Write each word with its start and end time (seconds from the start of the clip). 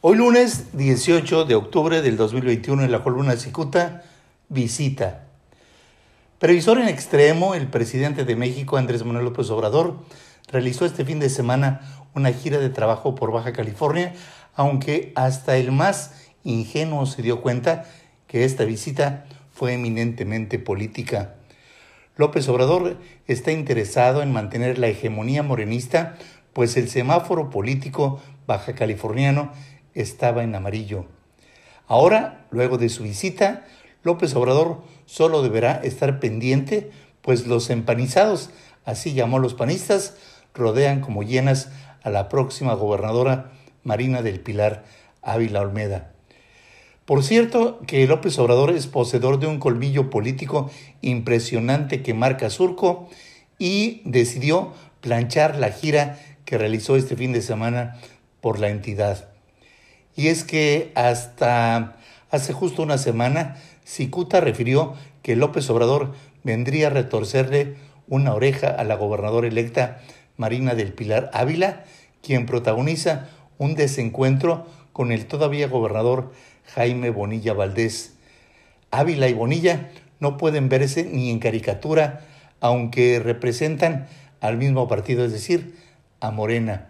Hoy 0.00 0.16
lunes 0.16 0.76
18 0.78 1.44
de 1.44 1.56
octubre 1.56 2.02
del 2.02 2.16
2021 2.16 2.84
en 2.84 2.92
la 2.92 3.02
columna 3.02 3.34
Cicuta, 3.34 4.04
visita. 4.48 5.24
Previsor 6.38 6.78
en 6.78 6.86
extremo, 6.86 7.56
el 7.56 7.66
presidente 7.66 8.24
de 8.24 8.36
México, 8.36 8.76
Andrés 8.76 9.04
Manuel 9.04 9.24
López 9.24 9.50
Obrador, 9.50 9.96
realizó 10.52 10.84
este 10.84 11.04
fin 11.04 11.18
de 11.18 11.28
semana 11.28 11.80
una 12.14 12.32
gira 12.32 12.58
de 12.58 12.70
trabajo 12.70 13.16
por 13.16 13.32
Baja 13.32 13.52
California, 13.52 14.14
aunque 14.54 15.12
hasta 15.16 15.56
el 15.56 15.72
más 15.72 16.14
ingenuo 16.44 17.04
se 17.04 17.22
dio 17.22 17.40
cuenta 17.40 17.84
que 18.28 18.44
esta 18.44 18.64
visita 18.64 19.26
fue 19.50 19.72
eminentemente 19.72 20.60
política. 20.60 21.34
López 22.14 22.48
Obrador 22.48 22.98
está 23.26 23.50
interesado 23.50 24.22
en 24.22 24.32
mantener 24.32 24.78
la 24.78 24.86
hegemonía 24.86 25.42
morenista, 25.42 26.16
pues 26.52 26.76
el 26.76 26.88
semáforo 26.88 27.50
político 27.50 28.20
baja 28.46 28.76
californiano 28.76 29.52
estaba 30.00 30.42
en 30.42 30.54
amarillo. 30.54 31.06
Ahora, 31.86 32.46
luego 32.50 32.78
de 32.78 32.88
su 32.88 33.02
visita, 33.02 33.66
López 34.02 34.34
Obrador 34.34 34.82
solo 35.06 35.42
deberá 35.42 35.80
estar 35.82 36.20
pendiente, 36.20 36.90
pues 37.22 37.46
los 37.46 37.70
empanizados, 37.70 38.50
así 38.84 39.12
llamó 39.12 39.38
los 39.38 39.54
panistas, 39.54 40.16
rodean 40.54 41.00
como 41.00 41.22
llenas 41.22 41.70
a 42.02 42.10
la 42.10 42.28
próxima 42.28 42.74
gobernadora 42.74 43.52
Marina 43.84 44.22
del 44.22 44.40
Pilar 44.40 44.84
Ávila 45.22 45.60
Olmeda. 45.60 46.12
Por 47.04 47.24
cierto, 47.24 47.80
que 47.86 48.06
López 48.06 48.38
Obrador 48.38 48.70
es 48.70 48.86
poseedor 48.86 49.40
de 49.40 49.46
un 49.46 49.58
colmillo 49.58 50.10
político 50.10 50.70
impresionante 51.00 52.02
que 52.02 52.12
marca 52.12 52.50
surco 52.50 53.08
y 53.58 54.02
decidió 54.04 54.74
planchar 55.00 55.56
la 55.56 55.70
gira 55.70 56.18
que 56.44 56.58
realizó 56.58 56.96
este 56.96 57.16
fin 57.16 57.32
de 57.32 57.40
semana 57.40 57.98
por 58.40 58.58
la 58.58 58.68
entidad. 58.68 59.37
Y 60.18 60.26
es 60.26 60.42
que 60.42 60.90
hasta 60.96 61.94
hace 62.32 62.52
justo 62.52 62.82
una 62.82 62.98
semana, 62.98 63.56
Cicuta 63.86 64.40
refirió 64.40 64.94
que 65.22 65.36
López 65.36 65.70
Obrador 65.70 66.12
vendría 66.42 66.88
a 66.88 66.90
retorcerle 66.90 67.76
una 68.08 68.34
oreja 68.34 68.66
a 68.66 68.82
la 68.82 68.96
gobernadora 68.96 69.46
electa 69.46 70.00
Marina 70.36 70.74
del 70.74 70.92
Pilar 70.92 71.30
Ávila, 71.32 71.84
quien 72.20 72.46
protagoniza 72.46 73.28
un 73.58 73.76
desencuentro 73.76 74.66
con 74.92 75.12
el 75.12 75.26
todavía 75.26 75.68
gobernador 75.68 76.32
Jaime 76.74 77.10
Bonilla 77.10 77.52
Valdés. 77.52 78.14
Ávila 78.90 79.28
y 79.28 79.34
Bonilla 79.34 79.88
no 80.18 80.36
pueden 80.36 80.68
verse 80.68 81.04
ni 81.04 81.30
en 81.30 81.38
caricatura, 81.38 82.26
aunque 82.58 83.20
representan 83.20 84.08
al 84.40 84.56
mismo 84.56 84.88
partido, 84.88 85.24
es 85.24 85.30
decir, 85.30 85.76
a 86.18 86.32
Morena. 86.32 86.88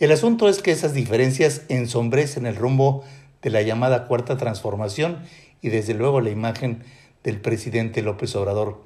El 0.00 0.12
asunto 0.12 0.48
es 0.48 0.62
que 0.62 0.70
esas 0.70 0.94
diferencias 0.94 1.60
ensombrecen 1.68 2.46
el 2.46 2.56
rumbo 2.56 3.04
de 3.42 3.50
la 3.50 3.60
llamada 3.60 4.06
cuarta 4.06 4.38
transformación 4.38 5.18
y 5.60 5.68
desde 5.68 5.92
luego 5.92 6.22
la 6.22 6.30
imagen 6.30 6.82
del 7.22 7.38
presidente 7.38 8.00
López 8.00 8.34
Obrador. 8.34 8.82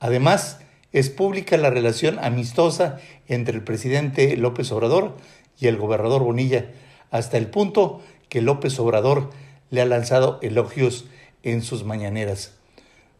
Además, 0.00 0.60
es 0.92 1.08
pública 1.08 1.56
la 1.56 1.70
relación 1.70 2.18
amistosa 2.18 2.98
entre 3.26 3.54
el 3.56 3.64
presidente 3.64 4.36
López 4.36 4.70
Obrador 4.70 5.16
y 5.58 5.68
el 5.68 5.78
gobernador 5.78 6.22
Bonilla, 6.22 6.66
hasta 7.10 7.38
el 7.38 7.46
punto 7.46 8.02
que 8.28 8.42
López 8.42 8.78
Obrador 8.78 9.30
le 9.70 9.80
ha 9.80 9.86
lanzado 9.86 10.40
elogios 10.42 11.06
en 11.42 11.62
sus 11.62 11.84
mañaneras. 11.84 12.52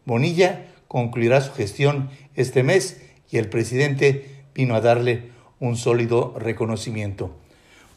Bonilla 0.05 0.67
concluirá 0.87 1.41
su 1.41 1.53
gestión 1.53 2.11
este 2.35 2.61
mes 2.61 3.01
y 3.31 3.37
el 3.37 3.49
presidente 3.49 4.43
vino 4.53 4.75
a 4.75 4.81
darle 4.81 5.34
un 5.59 5.77
sólido 5.77 6.33
reconocimiento. 6.37 7.31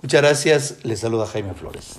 Muchas 0.03 0.23
gracias, 0.23 0.84
les 0.84 1.01
saluda 1.01 1.27
Jaime 1.27 1.55
Flores. 1.55 1.98